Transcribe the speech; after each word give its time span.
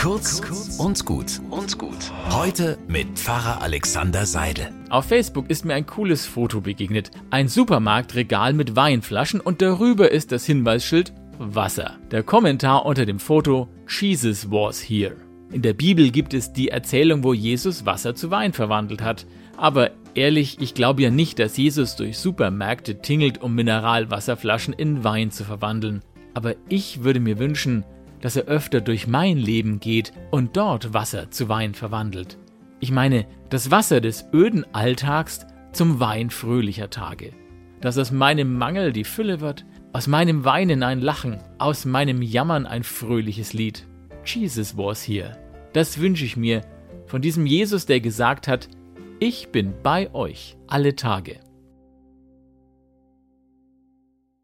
Kurz 0.00 0.40
und 0.78 1.04
gut 1.04 1.42
und 1.50 1.76
gut. 1.76 2.10
Heute 2.30 2.78
mit 2.88 3.18
Pfarrer 3.18 3.60
Alexander 3.60 4.24
Seidel. 4.24 4.70
Auf 4.88 5.04
Facebook 5.04 5.50
ist 5.50 5.66
mir 5.66 5.74
ein 5.74 5.84
cooles 5.84 6.24
Foto 6.24 6.62
begegnet. 6.62 7.10
Ein 7.28 7.48
Supermarktregal 7.48 8.54
mit 8.54 8.76
Weinflaschen 8.76 9.40
und 9.40 9.60
darüber 9.60 10.10
ist 10.10 10.32
das 10.32 10.46
Hinweisschild 10.46 11.12
Wasser. 11.36 11.98
Der 12.10 12.22
Kommentar 12.22 12.86
unter 12.86 13.04
dem 13.04 13.18
Foto 13.18 13.68
Jesus 13.86 14.50
was 14.50 14.80
here. 14.80 15.16
In 15.52 15.60
der 15.60 15.74
Bibel 15.74 16.10
gibt 16.10 16.32
es 16.32 16.54
die 16.54 16.70
Erzählung, 16.70 17.22
wo 17.22 17.34
Jesus 17.34 17.84
Wasser 17.84 18.14
zu 18.14 18.30
Wein 18.30 18.54
verwandelt 18.54 19.02
hat. 19.02 19.26
Aber 19.58 19.90
ehrlich, 20.14 20.62
ich 20.62 20.72
glaube 20.72 21.02
ja 21.02 21.10
nicht, 21.10 21.38
dass 21.38 21.58
Jesus 21.58 21.96
durch 21.96 22.16
Supermärkte 22.16 23.02
tingelt, 23.02 23.42
um 23.42 23.54
Mineralwasserflaschen 23.54 24.72
in 24.72 25.04
Wein 25.04 25.30
zu 25.30 25.44
verwandeln. 25.44 26.00
Aber 26.32 26.54
ich 26.70 27.04
würde 27.04 27.20
mir 27.20 27.38
wünschen, 27.38 27.84
dass 28.20 28.36
er 28.36 28.44
öfter 28.44 28.80
durch 28.80 29.06
mein 29.06 29.36
Leben 29.36 29.80
geht 29.80 30.12
und 30.30 30.56
dort 30.56 30.92
Wasser 30.92 31.30
zu 31.30 31.48
Wein 31.48 31.74
verwandelt. 31.74 32.38
Ich 32.80 32.90
meine, 32.90 33.26
das 33.50 33.70
Wasser 33.70 34.00
des 34.00 34.26
öden 34.32 34.64
Alltags 34.74 35.46
zum 35.72 36.00
Wein 36.00 36.30
fröhlicher 36.30 36.90
Tage. 36.90 37.32
Dass 37.80 37.98
aus 37.98 38.10
meinem 38.10 38.56
Mangel 38.56 38.92
die 38.92 39.04
Fülle 39.04 39.40
wird, 39.40 39.64
aus 39.92 40.06
meinem 40.06 40.44
Weinen 40.44 40.82
ein 40.82 41.00
Lachen, 41.00 41.38
aus 41.58 41.84
meinem 41.84 42.22
Jammern 42.22 42.66
ein 42.66 42.84
fröhliches 42.84 43.52
Lied. 43.52 43.86
Jesus 44.24 44.76
was 44.76 45.02
hier. 45.02 45.36
Das 45.72 45.98
wünsche 45.98 46.24
ich 46.24 46.36
mir 46.36 46.62
von 47.06 47.22
diesem 47.22 47.46
Jesus, 47.46 47.86
der 47.86 48.00
gesagt 48.00 48.48
hat, 48.48 48.68
ich 49.18 49.48
bin 49.48 49.74
bei 49.82 50.12
euch 50.14 50.56
alle 50.66 50.94
Tage. 50.94 51.40